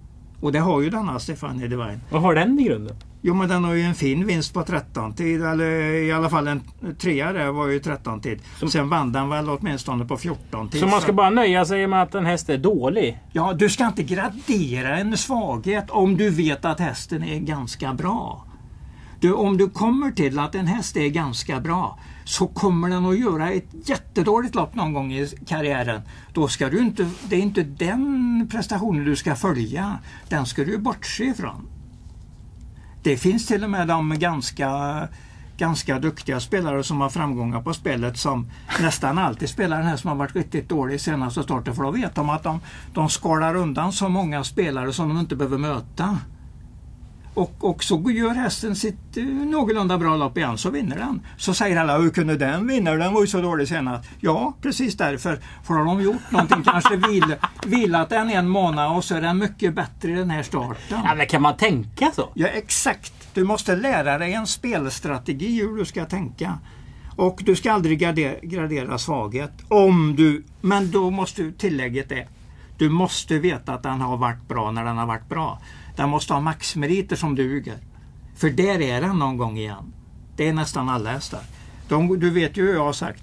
[0.41, 2.01] Och det har ju denna Stefanie Divine.
[2.11, 2.97] Vad har den i grunden?
[3.23, 5.71] Jo men den har ju en fin vinst på 13 tid eller
[6.03, 6.63] i alla fall en
[6.99, 8.41] trea där var ju 13 tid.
[8.59, 10.81] Som- Sen vann den väl åtminstone på 14 tid.
[10.81, 13.19] Så man ska bara nöja sig med att en häst är dålig?
[13.33, 18.45] Ja, du ska inte gradera en svaghet om du vet att hästen är ganska bra.
[19.21, 23.19] Du, om du kommer till att en häst är ganska bra så kommer den att
[23.19, 26.03] göra ett jättedåligt lopp någon gång i karriären.
[26.33, 29.99] Då ska du inte, det är inte den prestationen du ska följa.
[30.29, 31.69] Den ska du bortse ifrån.
[33.03, 35.09] Det finns till och med de ganska,
[35.57, 40.09] ganska duktiga spelare som har framgångar på spelet som nästan alltid spelar den här som
[40.09, 41.75] har varit riktigt dålig i senaste starten.
[41.75, 42.61] För då vet de att de,
[42.95, 46.19] de skalar undan så många spelare som de inte behöver möta.
[47.39, 51.21] Och, och så gör hästen sitt eh, någorlunda bra lopp igen, så vinner den.
[51.37, 52.93] Så säger alla, hur kunde den vinna?
[52.93, 54.09] Den var ju så dålig senast.
[54.21, 55.39] Ja, precis därför.
[55.65, 57.35] För har de gjort någonting, kanske vil,
[57.67, 61.01] vilat den en månad och så är den mycket bättre i den här starten.
[61.05, 62.29] Ja, men kan man tänka så?
[62.35, 63.35] Ja, exakt.
[63.35, 66.59] Du måste lära dig en spelstrategi hur du ska tänka.
[67.17, 69.53] Och du ska aldrig gradera, gradera svaghet.
[69.69, 72.29] Om du, men då måste du, tillägget är,
[72.79, 75.59] du måste veta att den har varit bra när den har varit bra.
[75.99, 77.79] Den måste ha maxmeriter som duger.
[78.37, 79.93] För där är den någon gång igen.
[80.37, 81.41] Det är nästan alla hästar.
[81.89, 83.23] De, du vet ju hur jag har sagt.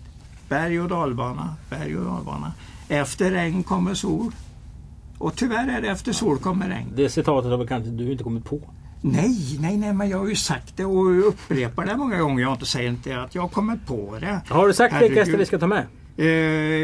[0.49, 2.53] Berg och dalbana, berg och dalbana.
[2.89, 4.31] Efter regn kommer sol.
[5.17, 6.93] Och tyvärr är det efter sol kommer regn.
[6.95, 8.61] Det citatet har kanske du inte kommit på?
[9.01, 12.41] Nej, nej, nej, men jag har ju sagt det och upprepar det många gånger.
[12.41, 14.41] Jag har inte säger inte att jag har kommit på det.
[14.49, 15.85] Har du sagt vilka hästar vi ska ta med?
[16.17, 16.25] Eh,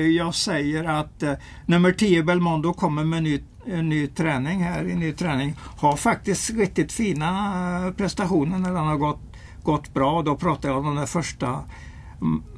[0.08, 1.34] jag säger att eh,
[1.65, 4.86] nummer 10 Belmondo kommer med ny, en ny träning här.
[4.86, 5.56] En ny träning.
[5.78, 9.21] Har faktiskt riktigt fina prestationer när den har gått,
[9.63, 10.21] gått bra.
[10.21, 11.60] Då pratar jag om den första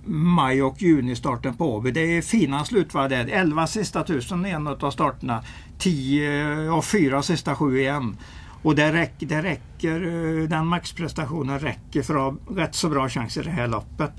[0.05, 1.91] maj och junistarten på Åby.
[1.91, 3.27] Det är fina slutvarv där.
[3.27, 5.43] 11 sista tusen i en av starterna.
[5.77, 8.17] 10 och 4 sista sju igen.
[8.63, 10.01] Och det räcker, det räcker,
[10.41, 14.13] eh, den maxprestationen räcker för att ha rätt så bra chans i det här loppet.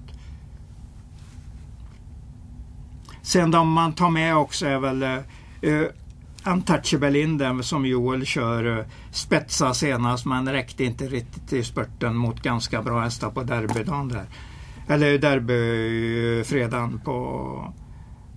[3.22, 5.14] Sen de man tar med också är väl eh,
[5.60, 5.86] eh,
[6.46, 12.16] Untouchable in den som Joel kör eh, spetsa senast men räckte inte riktigt i spurten
[12.16, 14.26] mot ganska bra hästar på derbydagen där.
[14.88, 17.72] Eller derbyfredagen på,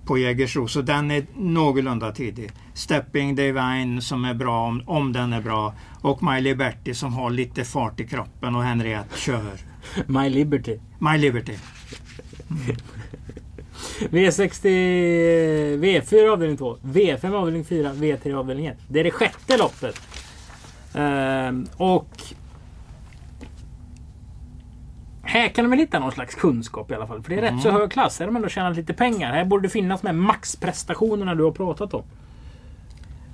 [0.05, 0.67] på Jägersro.
[0.67, 2.51] Så den är någorlunda tidig.
[2.73, 5.73] Stepping Divine som är bra om, om den är bra.
[6.01, 9.57] Och My Liberty som har lite fart i kroppen och Henriette kör.
[10.07, 10.77] My Liberty.
[10.99, 11.55] My Liberty.
[13.99, 14.67] V60...
[15.77, 16.77] V4 avdelning 2.
[16.83, 17.93] V5 avdelning 4.
[17.93, 18.77] V3 avdelning 1.
[18.87, 20.01] Det är det sjätte loppet.
[20.93, 22.09] Ehm, och...
[25.21, 27.23] Här kan man hitta någon slags kunskap i alla fall.
[27.23, 28.19] För det är rätt så hög klass.
[28.19, 29.33] Här har man ändå tjänat lite pengar.
[29.33, 32.03] Här borde det finnas med maxprestationerna du har pratat om.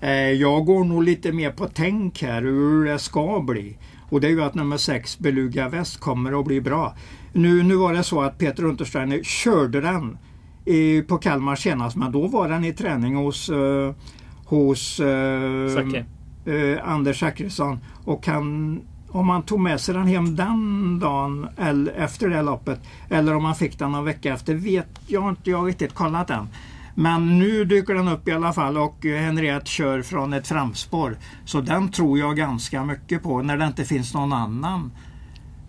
[0.01, 3.77] Eh, jag går nog lite mer på tänk här hur det ska bli.
[4.09, 6.95] Och det är ju att nummer 6, Beluga Väst, kommer att bli bra.
[7.33, 10.17] Nu, nu var det så att Peter Untersteiner körde den
[10.65, 13.93] i, på Kalmar senast, men då var den i träning hos, eh,
[14.45, 15.95] hos eh,
[16.45, 17.79] eh, Anders Zachrisson.
[18.05, 22.79] Och han, om man tog med sig den hem den dagen eller efter det loppet
[23.09, 25.49] eller om man fick den en vecka efter vet jag inte.
[25.49, 26.47] Jag har riktigt kollat den.
[26.95, 31.17] Men nu dyker den upp i alla fall och Henriette kör från ett framspår.
[31.45, 34.91] Så den tror jag ganska mycket på när det inte finns någon annan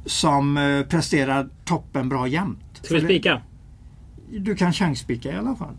[0.07, 2.81] som eh, presterar toppen bra jämt.
[2.83, 3.43] Ska vi spika?
[4.39, 5.75] Du kan chansspika i alla fall.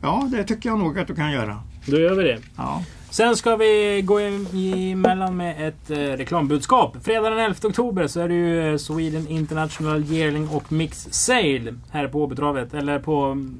[0.00, 1.62] Ja, det tycker jag nog att du kan göra.
[1.86, 2.38] Då gör vi det.
[2.56, 2.84] Ja.
[3.10, 6.96] Sen ska vi gå emellan med ett eh, reklambudskap.
[7.02, 11.74] Fredag den 11 oktober så är det ju eh, Sweden International Yearling och Mix Sale
[11.90, 12.74] här på Åbytravet.
[12.74, 13.58] Eller på mm,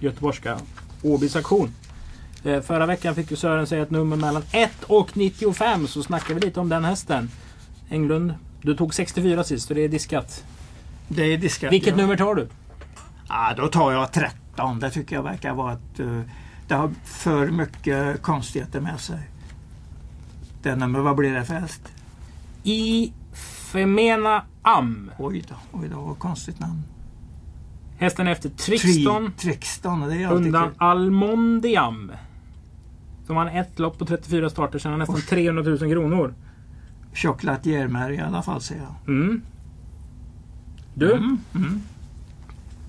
[0.00, 0.58] göteborgska
[1.02, 1.74] Åbys auktion.
[2.44, 6.34] Eh, förra veckan fick ju Sören säga ett nummer mellan 1 och 95 så snackar
[6.34, 7.30] vi lite om den hästen.
[7.90, 10.44] Englund, du tog 64 sist så det är diskat.
[11.08, 11.72] Det är diskat.
[11.72, 11.96] Vilket ja.
[11.96, 12.48] nummer tar du?
[13.28, 14.80] Ja, då tar jag 13.
[14.80, 16.00] Det tycker jag verkar vara ett...
[16.00, 16.20] eh,
[16.68, 19.18] det har för mycket konstigheter med sig.
[20.62, 21.92] Det nummer, vad blir det för häst?
[22.62, 23.12] I
[23.72, 25.10] Femena Am.
[25.18, 26.82] Oj då, oj då, vad konstigt namn.
[27.98, 29.26] Hästen efter Trixton.
[29.26, 30.74] Tri- Trixton, det är alltid Undan kul.
[30.78, 32.12] Almondiam.
[33.26, 36.34] Som han ett lopp på 34 starter tjänar nästan 300 000 kronor.
[37.14, 39.14] Choklad i alla fall säger jag.
[39.14, 39.42] Mm.
[40.94, 41.80] Du, Mm, mm.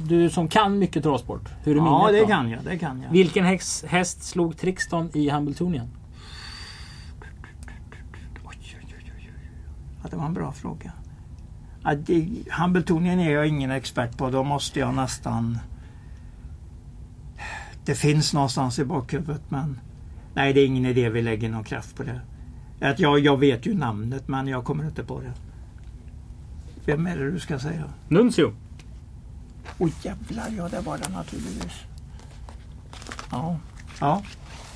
[0.07, 1.49] Du som kan mycket travsport.
[1.63, 2.27] Hur är Ja, minnet det då?
[2.27, 2.63] kan jag.
[2.63, 3.11] Det kan jag.
[3.11, 5.87] Vilken häst, häst slog Trixton i Hambletonian?
[7.21, 7.27] Oj,
[8.45, 9.31] oj, oj.
[10.03, 10.91] Ja, det var en bra fråga.
[11.83, 14.29] Ja, det, Hambletonien är jag ingen expert på.
[14.29, 15.57] Då måste jag nästan...
[17.85, 19.79] Det finns någonstans i bakhuvudet men...
[20.33, 22.21] Nej, det är ingen idé vi lägger någon kraft på det.
[22.81, 25.33] Att jag, jag vet ju namnet men jag kommer inte på det.
[26.85, 27.83] Vem är det du ska säga?
[28.07, 28.53] Nuncio.
[29.77, 31.73] Oj jävlar, ja det var det naturligtvis.
[33.31, 33.57] Ja,
[33.99, 34.23] ja.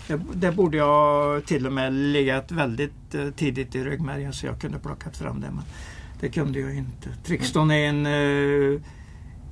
[0.08, 4.60] Det, det borde jag till och med legat väldigt eh, tidigt i ryggmärgen så jag
[4.62, 5.52] kunde plockat fram det.
[5.52, 5.64] Men
[6.20, 7.10] det kunde jag inte.
[7.24, 8.06] Trixton är en...
[8.06, 8.82] eh,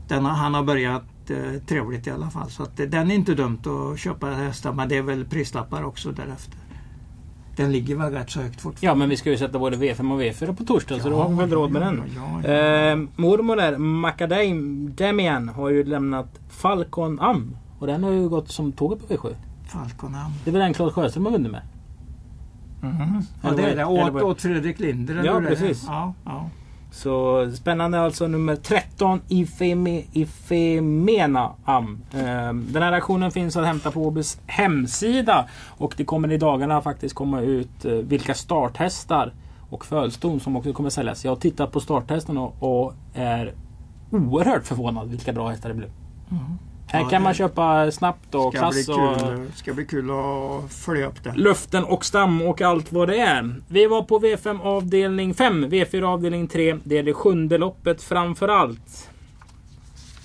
[0.08, 2.52] Den har, han har börjat eh, trevligt i alla fall.
[2.52, 6.12] Så att, den är inte dumt att köpa hästar men det är väl prislappar också
[6.12, 6.58] därefter.
[7.56, 8.86] Den ligger väl rätt så högt fortfarande.
[8.86, 11.30] Ja, men vi ska ju sätta både V5 och V4 på torsdag så då har
[11.30, 12.04] vi väl råd med ja, den.
[12.16, 17.58] Ja, ja, Eh, mormor där, Macadamian, har ju lämnat Falcon Am.
[17.80, 19.36] Och den har ju gått som tåget på V7.
[19.68, 20.32] Falconam.
[20.44, 21.62] Det är väl den Claes Sjöström har vunnit med?
[22.82, 23.22] Mhm.
[23.44, 23.86] Ja, det är det.
[23.86, 25.24] Åt, åt Fredrik Linder.
[25.24, 25.84] Ja, precis.
[25.88, 26.50] Ja, ja.
[26.92, 29.46] Så spännande alltså nummer 13 i
[31.66, 32.02] Am.
[32.14, 35.50] Ehm, den här aktionen finns att hämta på Åbys hemsida.
[35.68, 39.34] Och det kommer i dagarna faktiskt komma ut eh, vilka starthästar
[39.70, 41.26] och fölston som också kommer säljas.
[41.26, 43.54] Jag har tittat på starthästarna och, och är
[44.12, 45.90] oerhört förvånad vilka bra hästar det blev.
[46.92, 50.74] Här kan man köpa snabbt och Ska bli, klass och kul, ska bli kul att
[50.74, 51.34] följa upp det.
[51.36, 53.56] luften och stam och allt vad det är.
[53.68, 56.78] Vi var på V5 avdelning 5, V4 avdelning 3.
[56.84, 59.10] Det är det sjunde loppet framför allt.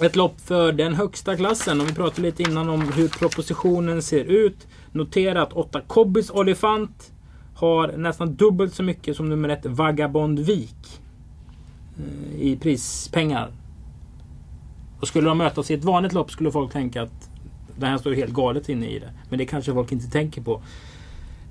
[0.03, 1.81] Ett lopp för den högsta klassen.
[1.81, 4.67] Om vi pratade lite innan om hur propositionen ser ut.
[4.93, 7.13] Notera att 8 Kobbis Olifant
[7.57, 11.01] har nästan dubbelt så mycket som nummer 1 Vagabond Vik.
[11.99, 13.51] eh, I prispengar.
[15.07, 17.31] Och skulle de mötas i ett vanligt lopp skulle folk tänka att
[17.77, 19.11] den här står helt galet inne i det.
[19.29, 20.63] Men det kanske folk inte tänker på.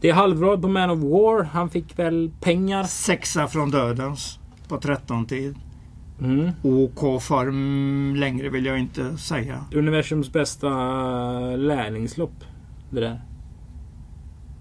[0.01, 1.43] Det är halvrad på Man of War.
[1.43, 2.83] Han fick väl pengar.
[2.83, 5.55] Sexa från dödens på 13 tid.
[6.21, 6.51] Mm.
[6.63, 9.65] OK-form längre vill jag inte säga.
[9.73, 10.69] Universums bästa
[11.55, 12.43] lärlingslopp.
[12.89, 13.21] Det där.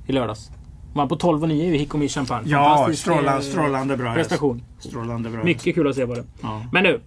[0.06, 0.50] I lördags.
[0.94, 2.50] Var på 12 och 9 i Hikomi Champagne.
[2.50, 4.62] Ja, strålande, eh, strålande bra prestation.
[4.78, 5.44] Strålande bra.
[5.44, 6.24] Mycket kul att se på det.
[6.42, 6.64] Ja.
[6.72, 7.00] Men nu.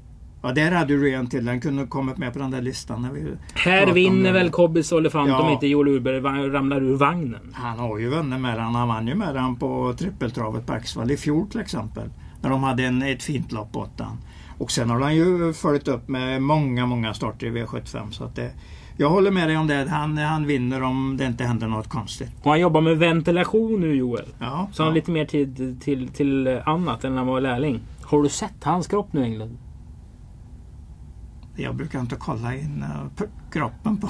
[0.48, 1.46] Ja, där hade du en till.
[1.46, 3.02] Den kunde kommit med på den där listan.
[3.02, 5.42] När vi Här vinner väl Kobbis Olifant Ja.
[5.42, 7.54] om inte Joel Urberg ramlar ur vagnen.
[7.54, 8.76] Han har ju vunnit med den.
[8.76, 12.10] Han vann ju med den på trippeltravet på Axvall i fjol till exempel.
[12.42, 14.12] När de hade en, ett fint lopp åt den.
[14.58, 18.12] Och sen har han ju följt upp med många, många starter i V75.
[18.12, 18.52] Så att det,
[18.98, 19.88] jag håller med dig om det.
[19.90, 22.32] Han, han vinner om det inte händer något konstigt.
[22.44, 24.26] Och han jobbar med ventilation nu Joel.
[24.40, 24.92] Ja, Så han ja.
[24.92, 27.80] har lite mer tid till, till annat än när han var lärling.
[28.02, 29.58] Har du sett hans kropp nu Englund?
[31.58, 32.86] Jag brukar inte kolla in
[33.18, 34.10] p- kroppen på...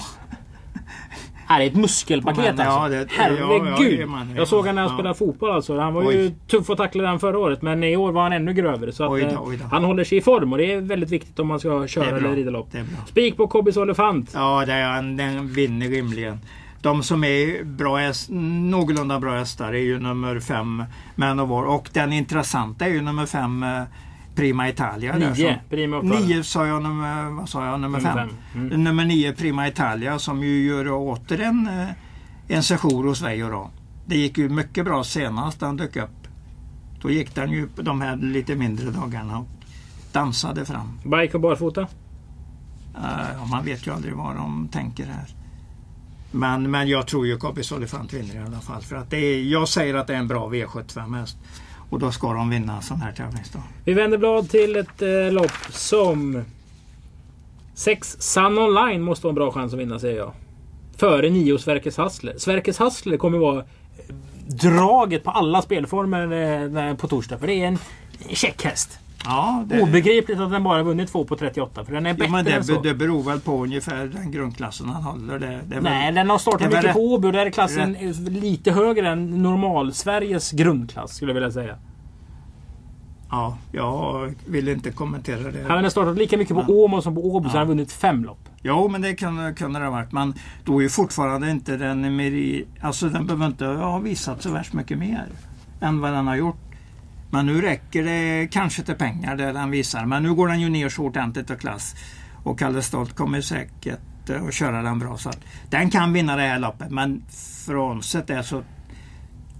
[1.47, 2.63] Här är ett muskelpaket alltså.
[2.63, 3.99] ja, det- Herregud!
[3.99, 4.36] ja, man, ja.
[4.36, 4.97] jag såg honom när han Ja.
[4.97, 5.79] spelade fotboll alltså.
[5.79, 6.36] Han var ju Oj.
[6.47, 7.62] tuff att tackla den förra året.
[7.62, 8.91] Men i år var han ännu grövre.
[8.91, 9.65] Så att, Oj då, eh, oj då.
[9.71, 12.17] han håller sig i form och det är väldigt viktigt om man ska Det köra
[12.17, 12.71] eller rida lopp.
[12.71, 12.86] Det.
[13.07, 14.31] Spik på Kobbis Olifant.
[14.33, 16.39] Ja, det är, han- den vinner rimligen.
[16.81, 20.83] De som är bra häst, någorlunda bra hästar är ju nummer fem
[21.15, 23.81] Man of War och den intressanta är ju nummer fem eh,
[24.38, 25.13] Prima Italia.
[25.19, 25.36] där Nio.
[25.36, 26.02] som- Prima.
[26.02, 28.30] Nio sa jag, nummer, vad sa jag, nummer Nummer fem.
[28.54, 28.65] fem.
[28.67, 28.84] Mm.
[28.84, 31.88] Nummer nio Prima Italia som ju gör åter en, eh,
[32.47, 33.69] en sejour hos Veijo då.
[34.06, 36.28] Det gick ju mycket bra senast den dök upp.
[37.02, 39.47] Då gick den ju på de här lite mindre dagarna och
[40.12, 41.00] dansade fram.
[41.04, 41.82] Bike och barfota?
[42.95, 45.26] Eh, ja, man vet ju aldrig vad de tänker här.
[46.32, 48.82] Men, men jag tror ju Copy Olifant vinner i alla fall.
[48.82, 51.38] För att det är, jag säger att det är en bra V75 häst.
[51.89, 53.62] Och då ska de vinna en sån här tävlingsdag.
[53.84, 56.43] Vi vänder blad till ett eh, lopp som...
[57.73, 60.32] 6 Sun Online måste ha en bra chans att vinna säger jag.
[60.97, 62.34] Före 9 Sverkes Hassler.
[62.38, 64.15] Sverkes Hassler kommer vara eh,
[64.47, 67.38] draget på alla spelformer eh, på torsdag.
[67.38, 67.78] För det är en
[68.30, 69.00] käck häst.
[69.25, 71.86] Ja, det, Obegripligt att den bara vunnit 2 på 38.
[71.86, 72.82] För den är bättre ja, men än det, så.
[72.82, 75.39] det beror väl på ungefär den grundklassen han håller.
[75.39, 77.49] Det, det är väl- Nej, den har startat det mycket på Åby och där är
[77.49, 77.93] klassen
[78.27, 81.75] lite högre än normal-Sveriges grundklass skulle jag vilja säga.
[83.30, 85.65] Ja, jag vill inte kommentera det.
[85.67, 86.73] Han har startat lika mycket på Ja.
[86.73, 87.60] Åmo som på Åby så Ja.
[87.60, 88.39] han har vunnit fem lopp.
[88.62, 90.12] Jo, men det kan, kunde det ha varit.
[90.12, 90.34] Men
[90.65, 92.65] då är ju fortfarande inte den meri...
[92.82, 95.25] Alltså den behöver inte ha visat så värst mycket mer
[95.82, 96.66] än vad den har gjort.
[97.29, 100.05] Men nu räcker det kanske till pengar det den visar.
[100.05, 101.95] Men nu går den ju ner så ordentligt och klass.
[102.43, 105.17] Och Kalle Stolt kommer säkert eh, att köra den bra.
[105.17, 105.31] Så
[105.69, 106.91] den kan vinna det här loppet.
[106.91, 107.23] Men
[107.65, 108.63] frånsett det så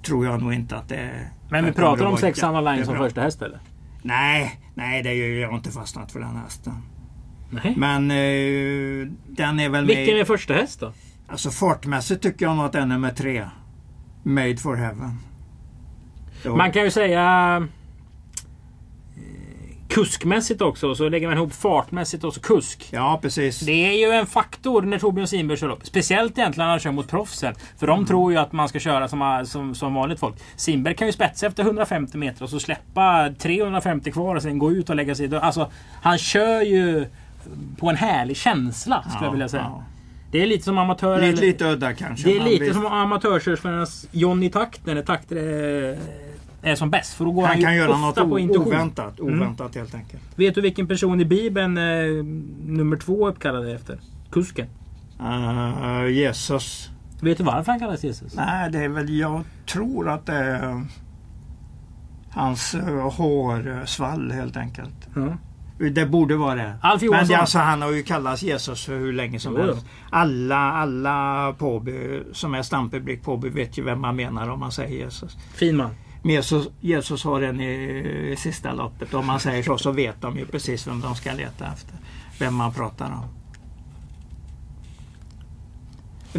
[0.06, 3.41] tror jag nog inte att det Men vi pratar om sex Line som första häst
[3.41, 3.60] eller?
[4.01, 6.73] Nej, nej det gör jag inte fastnat för den hästen.
[7.49, 7.73] Nej.
[7.77, 9.95] Men eh, den är väl med...
[9.95, 10.93] Vilken är första häst då?
[11.27, 13.45] Alltså fartmässigt tycker jag nog att den är nummer tre.
[14.23, 15.19] Made for heaven.
[16.45, 16.56] Jo.
[16.56, 17.21] Man kan ju säga
[17.58, 17.63] eh,
[19.88, 20.95] kuskmässigt också.
[20.95, 22.89] Så lägger man ihop fartmässigt och så kusk.
[22.91, 23.60] Ja, precis.
[23.60, 25.86] Det är ju en faktor när Torbjörn Simberg kör upp.
[25.86, 27.56] Speciellt egentligen när han kör mot proffsen.
[27.78, 30.36] För de tror ju att man ska köra som, som, som vanligt folk.
[30.56, 34.71] Simberg kan ju spetsa efter 150 meter och så släppa 350 kvar och sen gå
[34.71, 35.36] ut och lägga sig.
[35.36, 35.71] Alltså,
[36.02, 37.06] han kör ju
[37.78, 39.63] på en härlig känsla skulle jag vilja säga.
[39.63, 39.84] ja.
[40.32, 41.21] Det är lite som amatör...
[41.21, 42.30] Lite, lite udda kanske.
[42.30, 42.76] Det är lite visst.
[42.76, 45.97] som amatörskörsförarnas Johnny Takter när Takter är,
[46.62, 47.13] är som bäst.
[47.13, 48.67] För då går han, Han ju kan göra något på o- intuition.
[48.67, 49.20] oväntat.
[49.20, 49.41] Mm.
[49.41, 50.24] Oväntat helt enkelt.
[50.36, 51.84] Vet du vilken person i Bibeln eh,
[52.65, 54.00] nummer två uppkallad efter?
[54.32, 54.67] Kusken.
[55.22, 56.89] Uh, Jesus.
[57.22, 58.36] Vet du varför han kallas Jesus?
[58.36, 59.10] Nej, det är väl...
[59.20, 60.86] Jag tror att det är
[62.32, 65.10] hans uh, hårsvall helt enkelt.
[65.15, 65.38] Ja.
[65.89, 66.74] Det borde vara det.
[66.82, 67.28] Alf Men Johansson.
[67.34, 69.62] det, alltså, han har ju kallats Jesus för hur länge som jo.
[69.62, 69.86] helst.
[70.10, 74.98] Alla, alla påby, som är stampublik påby vet ju vem man menar om man säger
[74.98, 75.38] Jesus.
[75.54, 75.89] Fin man.
[76.23, 77.71] Jesus, Jesus har en i,
[78.32, 79.13] i sista loppet.
[79.13, 81.95] Om man säger så så vet de ju precis vem de ska leta efter.
[82.39, 83.23] Vem man pratar om.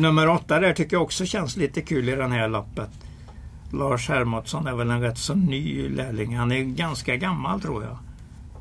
[0.02, 2.90] Nummer åtta där tycker jag också känns lite kul i det här loppet.
[3.72, 6.36] Lars Hermodsson är väl en rätt så ny lärling.
[6.36, 7.98] Han är ganska gammal tror jag.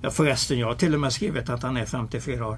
[0.02, 2.58] Ja, förresten, jag har till och med skrivit att han är 54 år.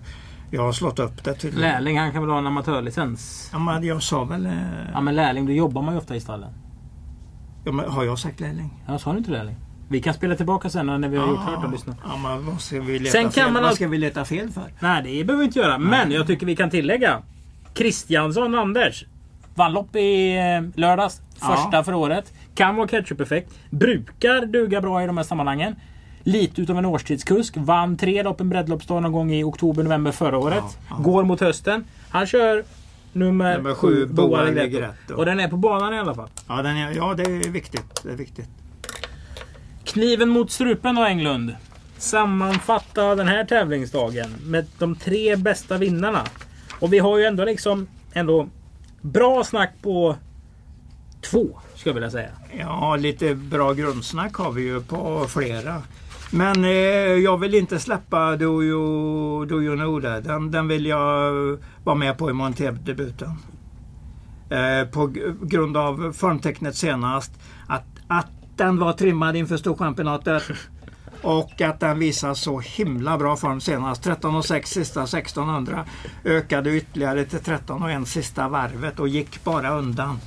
[0.51, 1.71] Jag har slått upp det tydligen.
[1.71, 3.49] Lärling, han kan väl ha en amatörlicens?
[3.53, 4.45] Ja, men jag sa väl...
[4.45, 4.53] eh,
[4.93, 6.49] Ja men lärling, då jobbar man ju ofta i stallen.
[7.63, 8.83] Ja, men har jag sagt lärling?
[8.87, 9.55] Ja, sa du inte lärling?
[9.89, 11.97] Vi kan spela tillbaka sen när vi har gjort klart och lyssnat.
[12.03, 13.51] Ja, men vad ska vi leta Sen kan fel?
[13.53, 14.63] man Vad ska vi leta fel för?
[14.79, 15.77] Nej, det behöver vi inte göra.
[15.77, 17.21] Men jag tycker vi kan tillägga.
[17.73, 19.05] Kristiansson Anders.
[19.55, 21.21] Vann lopp i eh, lördags.
[21.41, 21.47] Ja.
[21.47, 22.33] Första för året.
[22.55, 23.51] Kan vara ketchup-effekt.
[23.69, 25.75] Brukar duga bra i de här sammanhangen.
[26.23, 27.53] Lite utav en årstidskusk.
[27.57, 30.63] Vann tre lopp en breddloppsdag någon gång i oktober, november förra året.
[30.63, 30.95] Ja, ja.
[31.03, 31.83] Går mot hösten.
[32.09, 32.63] Han kör
[33.13, 34.41] nummer, Nummer sju, Boa.
[34.41, 35.15] Allegretto.
[35.15, 36.29] Och den är på banan i alla fall.
[36.47, 38.03] Ja, den är, ja, det är viktigt.
[38.03, 38.49] Det är viktigt.
[39.83, 41.55] Kniven mot strupen då Englund.
[41.97, 46.23] Sammanfatta den här tävlingsdagen med de tre bästa vinnarna.
[46.79, 48.49] Och vi har ju ändå liksom ändå
[49.01, 50.15] bra snack på
[51.21, 52.29] två, skulle jag vilja säga.
[52.59, 55.81] Ja, lite bra grundsnack har vi ju på flera.
[56.31, 56.71] Men eh,
[57.23, 60.01] jag vill inte släppa Do You, Do you know.
[60.01, 61.31] Den, den vill jag
[61.83, 63.35] vara med på i Monteb-debuten.
[64.49, 67.31] Eh, på grund av formtecknet senast.
[67.67, 70.43] Att, att den var trimmad inför Storchampionatet.
[71.21, 74.05] Och att den visar så himla bra form senast.
[74.05, 75.85] 13,6 sista 1600.
[76.23, 80.19] Ökade ytterligare till 13 och en sista varvet och gick bara undan.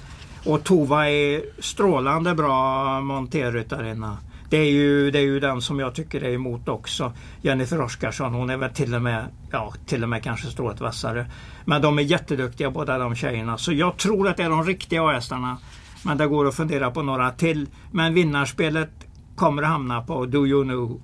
[0.47, 4.19] Och Tova är strålande bra monterryttarinna.
[4.53, 7.12] Det är, ju, det är ju den som jag tycker är emot också.
[7.43, 11.27] Jennifer Oskarsson, hon är väl till och med, ja till och med kanske strået vassare.
[11.65, 13.59] Men de är jätteduktiga båda de tjejerna.
[13.59, 15.59] Så jag tror att det är de riktiga hästarna.
[16.05, 17.67] Men det går att fundera på några till.
[17.91, 18.91] Men vinnarspelet
[19.37, 21.01] kommer att hamna på Do You Know.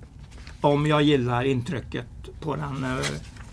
[0.61, 2.07] Om jag gillar intrycket
[2.41, 3.05] på den eh,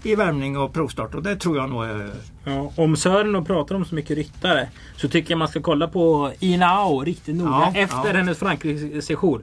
[0.03, 2.11] i värmning och provstart och det tror jag nog är...
[2.45, 5.89] Ja, om Sören då pratar om så mycket ryttare så tycker jag man ska kolla
[5.89, 8.13] på Ina Ao riktigt noga Ja, efter ja.
[8.13, 9.43] hennes Frankrike-sejour.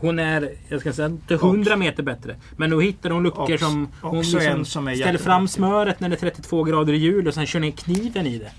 [0.00, 2.36] Hon är, jag ska säga inte 100 meter bättre.
[2.56, 3.88] Men nu hittar hon luckor som...
[4.00, 7.28] Hon liksom en som är ställer fram smöret när det är 32 grader i jul
[7.28, 8.50] och sen kör ner kniven i det.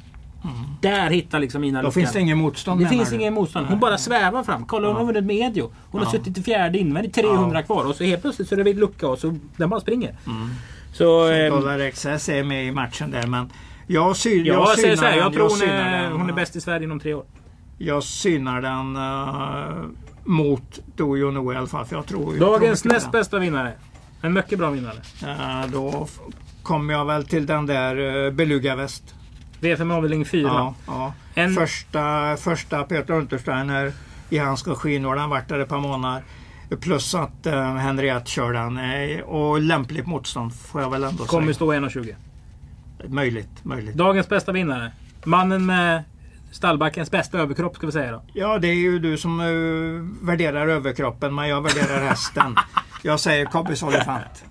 [0.81, 1.83] Där hittar liksom Ina Mm.
[1.83, 2.01] Då luckan.
[2.01, 3.67] finns det ingen motstånd Det finns ingen motstånd.
[3.67, 4.65] Hon bara svävar fram.
[4.65, 5.71] Kolla hon har vunnit medio.
[5.91, 8.63] Hon har suttit i fjärde invändigt 300 kvar och så helt plötsligt så är det
[8.63, 10.15] vid lucka och så den bara springer.
[10.27, 10.49] Mm.
[10.93, 11.05] Så...
[11.49, 13.49] Dollar XS är med i matchen där men
[13.87, 16.55] jag, sy jag jag säger så här, jag den, tror hon är, hon är bäst
[16.55, 17.25] i Sverige inom tre år.
[17.77, 19.89] Jag synar den eh,
[20.25, 21.85] mot Do You Know i alla fall.
[21.85, 23.73] För jag tror, tror Dagens på näst bästa vinnare.
[24.21, 24.95] En mycket bra vinnare.
[25.23, 26.07] Eh, då
[26.63, 29.15] kommer jag väl till den där uh, Beluga Väst.
[29.61, 30.41] V5 avdelning 4.
[30.47, 31.13] Ja, ja.
[31.33, 33.91] En- Första, första Peter Untersteiner
[34.29, 34.99] i hans regi.
[34.99, 36.23] Nu har den varit där ett par månader.
[36.81, 38.77] Plus att uh, Henriette kör den.
[38.77, 41.53] eh, och lämpligt motstånd får jag väl ändå Kommer säga.
[41.53, 42.15] stå 1,20.
[43.07, 43.95] Möjligt, möjligt.
[43.95, 44.91] Dagens bästa vinnare.
[45.25, 46.03] Mannen med
[46.55, 48.21] stallbackens bästa överkropp ska vi säga då.
[48.33, 52.55] Ja, det är ju du som eh, värderar överkroppen, men jag värderar hästen.
[53.03, 54.43] Jag säger Kobbis Olifant.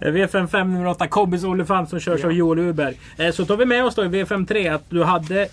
[0.00, 2.26] Eh, V55 nummer 8, Kobbis Olifant som körs Ja.
[2.26, 3.00] av Joel Urberg.
[3.16, 5.48] Eh, Så tar vi med oss då i V53 att du hade eh,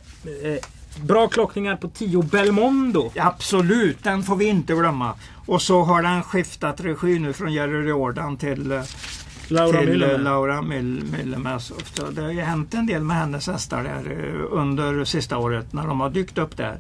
[1.04, 3.12] bra klockningar på 10 Belmondo.
[3.18, 5.14] Absolut, den får vi inte glömma.
[5.46, 8.82] Och så har den skiftat regi nu från Jerry Riordan till,
[9.52, 10.14] Laura till Müller.
[10.14, 10.62] eh, Laura
[11.60, 15.74] så det har ju hänt en del med hennes hästar där eh, under sista året
[15.74, 16.78] när de har dykt upp där.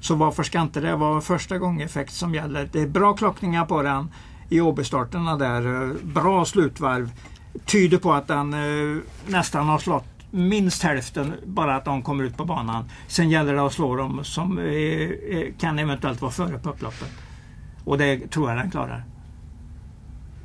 [0.00, 2.68] Så varför ska inte det vara första gången effekt som gäller?
[2.72, 4.08] Det är bra klockningar på den
[4.48, 5.82] i Åbystarterna där.
[5.82, 7.10] eh, Bra slutvarv.
[7.64, 12.36] Tyder på att den eh, nästan har slått minst hälften bara att de kommer ut
[12.36, 12.84] på banan.
[13.06, 14.58] Sen gäller det att slå dem som
[15.58, 17.10] kan eventuellt vara före på upploppet.
[17.84, 19.04] Och det tror jag den klarar.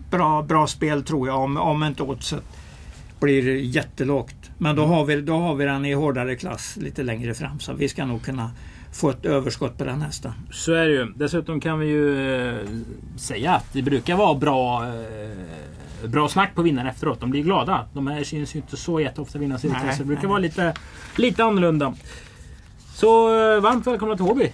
[0.09, 2.43] Bra, bra spel tror jag om, om inte oddset
[3.19, 4.35] blir jättelågt.
[4.57, 7.73] Men då har, vi, då har vi den i hårdare klass lite längre fram så
[7.73, 8.51] vi ska nog kunna
[8.93, 10.31] få ett överskott på den hästen.
[10.51, 11.13] Så är det ju.
[11.15, 12.67] Dessutom kan vi ju eh,
[13.17, 14.93] säga att det brukar vara bra eh,
[16.05, 17.19] Bra snack på vinnaren efteråt.
[17.19, 17.87] De blir glada.
[17.93, 19.83] De här syns ju inte så jätteofta vinna cirklar.
[19.85, 20.29] Nej, Så det brukar nej.
[20.29, 20.73] vara lite,
[21.15, 21.93] lite annorlunda.
[22.93, 24.51] Så eh, varmt välkomna till Åby.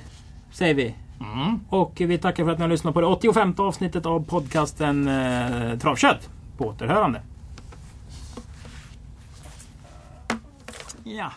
[0.52, 0.96] Säger vi.
[1.20, 1.60] Mm.
[1.70, 5.78] Och vi tackar för att ni har lyssnat på det 85 avsnittet av podcasten eh,
[5.80, 6.30] Travkött.
[6.58, 7.22] På återhörande.
[11.04, 11.32] Ja.